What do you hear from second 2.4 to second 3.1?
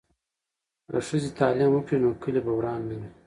به وران نه وي.